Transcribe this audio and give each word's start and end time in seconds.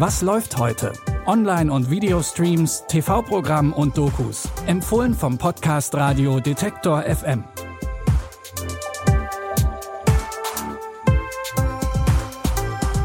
Was 0.00 0.22
läuft 0.22 0.56
heute? 0.56 0.94
Online- 1.26 1.70
und 1.70 1.90
Videostreams, 1.90 2.84
TV-Programm 2.88 3.74
und 3.74 3.98
Dokus. 3.98 4.48
Empfohlen 4.66 5.12
vom 5.12 5.36
Podcast 5.36 5.94
Radio 5.94 6.40
Detektor 6.40 7.02
FM. 7.02 7.44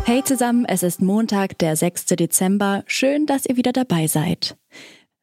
Hey 0.05 0.23
zusammen, 0.23 0.63
es 0.63 0.84
ist 0.84 1.02
Montag, 1.02 1.57
der 1.57 1.75
6. 1.75 2.05
Dezember. 2.05 2.85
Schön, 2.88 3.25
dass 3.25 3.45
ihr 3.45 3.57
wieder 3.57 3.73
dabei 3.73 4.07
seid. 4.07 4.55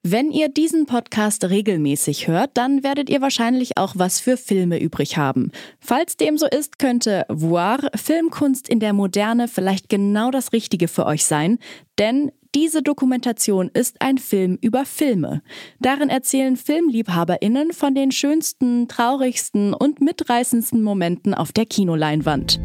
Wenn 0.04 0.32
ihr 0.32 0.48
diesen 0.48 0.86
Podcast 0.86 1.44
regelmäßig 1.44 2.26
hört, 2.26 2.50
dann 2.54 2.82
werdet 2.82 3.08
ihr 3.08 3.20
wahrscheinlich 3.20 3.76
auch 3.76 3.92
was 3.96 4.18
für 4.18 4.36
Filme 4.36 4.80
übrig 4.80 5.16
haben. 5.16 5.52
Falls 5.78 6.16
dem 6.16 6.38
so 6.38 6.46
ist, 6.48 6.80
könnte 6.80 7.24
Voir, 7.28 7.78
Filmkunst 7.94 8.68
in 8.68 8.80
der 8.80 8.94
Moderne, 8.94 9.46
vielleicht 9.46 9.88
genau 9.88 10.32
das 10.32 10.52
Richtige 10.52 10.88
für 10.88 11.06
euch 11.06 11.24
sein, 11.24 11.60
denn 12.00 12.32
diese 12.52 12.82
Dokumentation 12.82 13.70
ist 13.72 14.02
ein 14.02 14.18
Film 14.18 14.58
über 14.60 14.84
Filme. 14.86 15.40
Darin 15.78 16.08
erzählen 16.08 16.56
Filmliebhaberinnen 16.56 17.72
von 17.72 17.94
den 17.94 18.10
schönsten, 18.10 18.88
traurigsten 18.88 19.72
und 19.72 20.00
mitreißendsten 20.00 20.82
Momenten 20.82 21.32
auf 21.32 21.52
der 21.52 21.64
Kinoleinwand. 21.64 22.58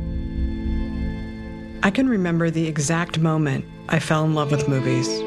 I 1.86 1.92
can 1.92 2.08
remember 2.08 2.52
the 2.52 2.68
exact 2.68 3.22
moment 3.22 3.64
I 3.94 4.00
fell 4.00 4.26
in 4.26 4.34
love 4.34 4.50
with 4.50 4.68
movies. 4.68 5.22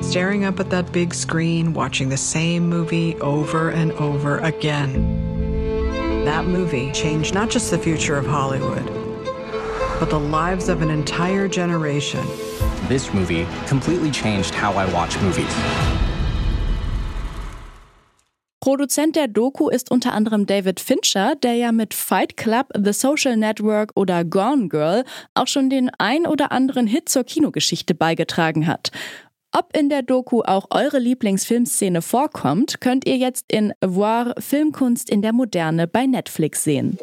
Staring 0.00 0.44
up 0.44 0.58
at 0.58 0.70
that 0.70 0.90
big 0.92 1.14
screen, 1.14 1.72
watching 1.72 2.08
the 2.08 2.16
same 2.16 2.68
movie 2.68 3.14
over 3.20 3.70
and 3.70 3.92
over 3.92 4.38
again. 4.38 6.24
That 6.24 6.46
movie 6.46 6.90
changed 6.90 7.32
not 7.32 7.48
just 7.48 7.70
the 7.70 7.78
future 7.78 8.16
of 8.16 8.26
Hollywood, 8.26 8.84
but 10.00 10.10
the 10.10 10.18
lives 10.18 10.68
of 10.68 10.82
an 10.82 10.90
entire 10.90 11.46
generation. 11.46 12.26
This 12.88 13.14
movie 13.14 13.46
completely 13.68 14.10
changed 14.10 14.52
how 14.52 14.72
I 14.72 14.92
watch 14.92 15.16
movies. 15.20 15.54
Produzent 18.60 19.14
der 19.14 19.28
Doku 19.28 19.68
ist 19.68 19.90
unter 19.90 20.12
anderem 20.12 20.46
David 20.46 20.80
Fincher, 20.80 21.34
der 21.36 21.54
ja 21.54 21.72
mit 21.72 21.94
Fight 21.94 22.36
Club, 22.36 22.68
The 22.76 22.92
Social 22.92 23.36
Network 23.36 23.90
oder 23.94 24.24
Gone 24.24 24.68
Girl 24.68 25.04
auch 25.34 25.46
schon 25.46 25.70
den 25.70 25.90
ein 25.98 26.26
oder 26.26 26.50
anderen 26.50 26.86
Hit 26.88 27.08
zur 27.08 27.24
Kinogeschichte 27.24 27.94
beigetragen 27.94 28.66
hat. 28.66 28.90
Ob 29.54 29.76
in 29.76 29.90
der 29.90 30.02
Doku 30.02 30.40
auch 30.40 30.68
eure 30.70 30.98
Lieblingsfilmszene 30.98 32.00
vorkommt, 32.00 32.80
könnt 32.80 33.06
ihr 33.06 33.18
jetzt 33.18 33.44
in 33.52 33.74
Voir 33.84 34.34
Filmkunst 34.38 35.10
in 35.10 35.20
der 35.20 35.34
Moderne 35.34 35.86
bei 35.86 36.06
Netflix 36.06 36.64
sehen. 36.64 36.96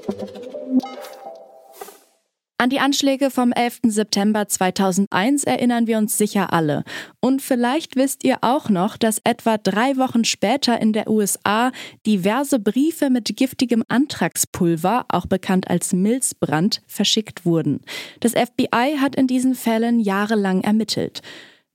An 2.57 2.71
die 2.71 2.79
Anschläge 2.79 3.29
vom 3.29 3.53
11. 3.53 3.81
September 3.83 4.47
2001 4.47 5.43
erinnern 5.43 5.85
wir 5.85 5.97
uns 5.99 6.17
sicher 6.17 6.51
alle. 6.51 6.83
Und 7.21 7.41
vielleicht 7.41 7.95
wisst 7.95 8.25
ihr 8.25 8.39
auch 8.41 8.67
noch, 8.67 8.97
dass 8.97 9.21
etwa 9.23 9.57
drei 9.57 9.95
Wochen 9.95 10.25
später 10.25 10.81
in 10.81 10.91
der 10.91 11.09
USA 11.09 11.71
diverse 12.05 12.59
Briefe 12.59 13.11
mit 13.11 13.37
giftigem 13.37 13.83
Antragspulver, 13.87 15.05
auch 15.07 15.27
bekannt 15.27 15.69
als 15.69 15.93
Milzbrand, 15.93 16.81
verschickt 16.87 17.45
wurden. 17.45 17.79
Das 18.19 18.33
FBI 18.33 18.97
hat 18.99 19.15
in 19.15 19.27
diesen 19.27 19.53
Fällen 19.55 19.99
jahrelang 19.99 20.61
ermittelt. 20.61 21.21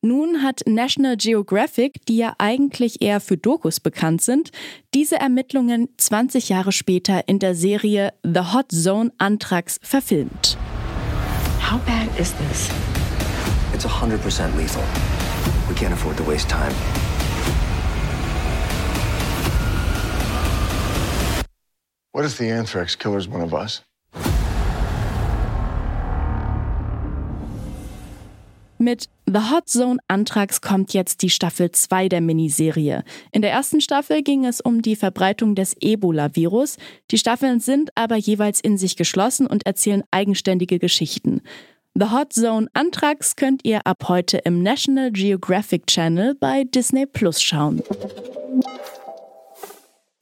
Nun 0.04 0.42
hat 0.42 0.60
National 0.66 1.16
Geographic, 1.16 2.04
die 2.04 2.18
ja 2.18 2.34
eigentlich 2.36 3.00
eher 3.00 3.20
für 3.20 3.38
Dokus 3.38 3.80
bekannt 3.80 4.20
sind, 4.20 4.50
diese 4.92 5.16
Ermittlungen 5.16 5.88
20 5.96 6.50
Jahre 6.50 6.72
später 6.72 7.26
in 7.26 7.38
der 7.38 7.54
Serie 7.54 8.12
The 8.22 8.52
Hot 8.52 8.70
Zone 8.70 9.12
Anthrax 9.16 9.80
verfilmt. 9.82 10.58
How 11.58 11.80
bad 11.86 12.08
is 12.20 12.34
this? 12.34 12.68
It's 13.72 13.86
100% 13.86 14.54
lethal. 14.58 14.82
We 15.70 15.74
can't 15.74 15.94
afford 15.94 16.18
to 16.18 16.28
waste 16.28 16.50
time. 16.50 16.74
What 22.12 22.26
if 22.26 22.36
the 22.36 22.50
anthrax 22.50 22.94
killer's 22.94 23.26
one 23.26 23.42
of 23.42 23.54
us? 23.54 23.80
Mit 28.84 29.08
The 29.24 29.50
Hot 29.50 29.66
Zone 29.66 29.98
Anthrax 30.08 30.60
kommt 30.60 30.92
jetzt 30.92 31.22
die 31.22 31.30
Staffel 31.30 31.70
2 31.70 32.10
der 32.10 32.20
Miniserie. 32.20 33.02
In 33.32 33.40
der 33.40 33.50
ersten 33.50 33.80
Staffel 33.80 34.22
ging 34.22 34.44
es 34.44 34.60
um 34.60 34.82
die 34.82 34.94
Verbreitung 34.94 35.54
des 35.54 35.74
Ebola-Virus. 35.80 36.76
Die 37.10 37.16
Staffeln 37.16 37.60
sind 37.60 37.92
aber 37.94 38.16
jeweils 38.16 38.60
in 38.60 38.76
sich 38.76 38.96
geschlossen 38.96 39.46
und 39.46 39.64
erzählen 39.64 40.02
eigenständige 40.10 40.78
Geschichten. 40.78 41.40
The 41.94 42.10
Hot 42.10 42.34
Zone 42.34 42.68
Anthrax 42.74 43.36
könnt 43.36 43.64
ihr 43.64 43.86
ab 43.86 44.04
heute 44.06 44.36
im 44.36 44.62
National 44.62 45.10
Geographic 45.10 45.86
Channel 45.86 46.34
bei 46.34 46.64
Disney 46.64 47.06
Plus 47.06 47.40
schauen. 47.40 47.82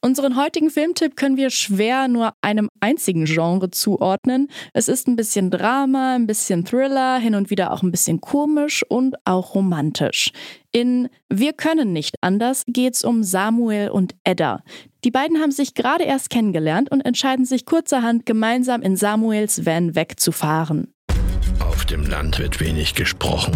Unseren 0.04 0.36
heutigen 0.36 0.68
Filmtipp 0.68 1.16
können 1.16 1.36
wir 1.36 1.50
schwer 1.50 2.08
nur 2.08 2.32
einem 2.40 2.68
einzigen 2.80 3.24
Genre 3.24 3.70
zuordnen. 3.70 4.48
Es 4.72 4.88
ist 4.88 5.06
ein 5.06 5.14
bisschen 5.14 5.48
Drama, 5.48 6.16
ein 6.16 6.26
bisschen 6.26 6.64
Thriller, 6.64 7.20
hin 7.20 7.36
und 7.36 7.50
wieder 7.50 7.72
auch 7.72 7.84
ein 7.84 7.92
bisschen 7.92 8.20
komisch 8.20 8.82
und 8.88 9.14
auch 9.24 9.54
romantisch. 9.54 10.32
In 10.72 11.08
Wir 11.28 11.52
können 11.52 11.92
nicht 11.92 12.16
anders 12.20 12.64
geht's 12.66 13.04
um 13.04 13.22
Samuel 13.22 13.90
und 13.90 14.16
Edda. 14.24 14.64
Die 15.04 15.12
beiden 15.12 15.40
haben 15.40 15.52
sich 15.52 15.74
gerade 15.74 16.02
erst 16.02 16.30
kennengelernt 16.30 16.90
und 16.90 17.02
entscheiden 17.02 17.44
sich 17.44 17.64
kurzerhand 17.64 18.26
gemeinsam 18.26 18.82
in 18.82 18.96
Samuels 18.96 19.64
Van 19.64 19.94
wegzufahren. 19.94 20.92
Auf 21.60 21.84
dem 21.84 22.06
Land 22.06 22.40
wird 22.40 22.58
wenig 22.58 22.96
gesprochen, 22.96 23.54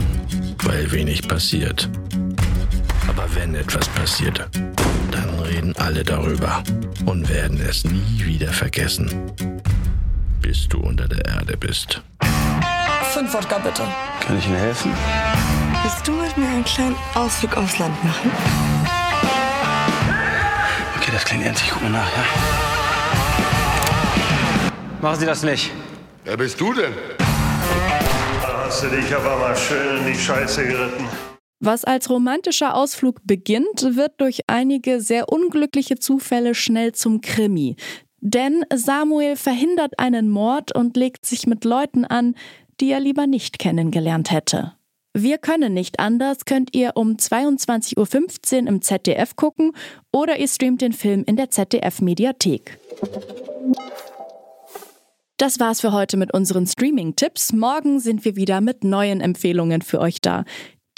weil 0.63 0.93
wenig 0.93 1.27
passiert. 1.27 1.89
Aber 3.09 3.27
wenn 3.34 3.57
etwas 3.57 3.89
passiert, 3.89 4.49
reden 5.56 5.75
alle 5.78 6.05
darüber 6.05 6.62
und 7.06 7.28
werden 7.31 7.59
es 7.67 7.84
nie 7.84 8.25
wieder 8.25 8.53
vergessen, 8.53 9.33
bis 10.43 10.69
du 10.69 10.78
unter 10.78 11.09
der 11.09 11.25
Erde 11.25 11.56
bist. 11.56 12.03
Fünf 13.15 13.33
Wodka 13.33 13.59
bitte. 13.59 13.83
Kann 14.21 14.39
ich 14.39 14.47
Ihnen 14.47 14.56
helfen? 14.56 14.93
Willst 15.83 16.06
du 16.06 16.12
mit 16.12 16.37
mir 16.37 16.47
einen 16.47 16.65
kleinen 16.65 16.97
Ausflug 17.15 17.56
aufs 17.56 17.78
Land 17.78 18.05
machen? 18.05 18.31
Okay, 20.99 21.11
das 21.12 21.25
klingt 21.25 21.47
ernst. 21.47 21.62
Ich 21.62 21.71
guck 21.71 21.83
mal 21.83 21.91
nach, 21.91 22.09
ja? 22.09 22.25
Machen 25.00 25.21
Sie 25.21 25.27
das 25.27 25.43
nicht. 25.43 25.72
Wer 26.25 26.37
bist 26.37 26.61
du 26.61 26.75
denn? 26.75 26.93
Da 28.43 28.65
hast 28.66 28.83
du 28.83 28.89
dich 28.89 29.15
aber 29.15 29.39
mal 29.39 29.56
schön 29.56 29.99
in 30.00 30.12
die 30.12 30.19
Scheiße 30.19 30.66
geritten. 30.66 31.06
Was 31.61 31.84
als 31.84 32.11
romantischer 32.11 32.75
Ausflug 32.75 33.21
beginnt, 33.25 33.97
wird 33.97 34.21
durch 34.21 34.41
einige 34.47 35.00
sehr 35.00 35.31
unglückliche 35.31 35.97
Zufälle 35.99 36.55
schnell 36.55 36.93
zum 36.93 37.21
Krimi. 37.21 37.77
Denn 38.21 38.65
Samuel 38.75 39.37
verhindert 39.37 39.99
einen 39.99 40.28
Mord 40.28 40.75
und 40.75 40.97
legt 40.97 41.25
sich 41.25 41.47
mit 41.47 41.65
Leuten 41.65 42.05
an, 42.05 42.34
die 42.81 42.91
er 42.91 43.00
lieber 43.00 43.27
nicht 43.27 43.59
kennengelernt 43.59 44.31
hätte. 44.31 44.75
Wir 45.15 45.39
können 45.39 45.72
nicht 45.72 45.99
anders 45.99 46.45
könnt 46.45 46.75
ihr 46.77 46.93
um 46.95 47.12
22.15 47.12 48.62
Uhr 48.62 48.69
im 48.69 48.83
ZDF 48.83 49.34
gucken 49.34 49.72
oder 50.12 50.39
ihr 50.39 50.49
streamt 50.49 50.83
den 50.83 50.93
Film 50.93 51.25
in 51.27 51.37
der 51.37 51.50
ZDF 51.50 52.03
Mediathek. 52.03 52.78
Das 55.39 55.59
war's 55.61 55.81
für 55.81 55.93
heute 55.93 56.16
mit 56.19 56.34
unseren 56.34 56.66
Streaming-Tipps. 56.66 57.53
Morgen 57.55 58.00
sind 58.00 58.25
wir 58.27 58.37
wieder 58.37 58.61
mit 58.61 58.84
neuen 58.84 59.21
Empfehlungen 59.21 59.81
für 59.81 60.00
euch 60.00 60.21
da. 60.21 60.45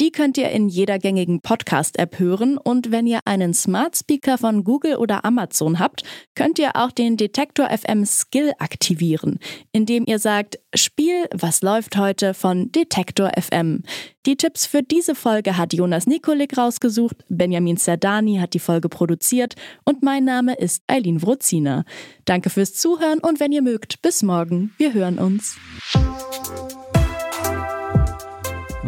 Die 0.00 0.12
könnt 0.12 0.38
ihr 0.38 0.50
in 0.50 0.68
jeder 0.68 1.00
gängigen 1.00 1.40
Podcast-App 1.40 2.20
hören 2.20 2.56
und 2.56 2.92
wenn 2.92 3.08
ihr 3.08 3.18
einen 3.24 3.52
Smart 3.52 3.96
Speaker 3.96 4.38
von 4.38 4.62
Google 4.62 4.94
oder 4.94 5.24
Amazon 5.24 5.80
habt, 5.80 6.04
könnt 6.36 6.60
ihr 6.60 6.76
auch 6.76 6.92
den 6.92 7.16
Detektor 7.16 7.68
FM 7.68 8.06
Skill 8.06 8.52
aktivieren, 8.60 9.40
indem 9.72 10.04
ihr 10.06 10.20
sagt, 10.20 10.60
Spiel, 10.72 11.26
was 11.34 11.62
läuft 11.62 11.96
heute 11.96 12.32
von 12.32 12.70
Detektor 12.70 13.32
FM. 13.36 13.82
Die 14.24 14.36
Tipps 14.36 14.66
für 14.66 14.84
diese 14.84 15.16
Folge 15.16 15.56
hat 15.56 15.72
Jonas 15.72 16.06
Nikolik 16.06 16.56
rausgesucht, 16.56 17.16
Benjamin 17.28 17.76
Zerdani 17.76 18.36
hat 18.36 18.54
die 18.54 18.60
Folge 18.60 18.88
produziert 18.88 19.56
und 19.84 20.04
mein 20.04 20.24
Name 20.24 20.54
ist 20.54 20.84
Eileen 20.86 21.22
Wrozina. 21.22 21.84
Danke 22.24 22.50
fürs 22.50 22.74
Zuhören 22.74 23.18
und 23.18 23.40
wenn 23.40 23.50
ihr 23.50 23.62
mögt, 23.62 24.00
bis 24.00 24.22
morgen. 24.22 24.72
Wir 24.78 24.94
hören 24.94 25.18
uns. 25.18 25.56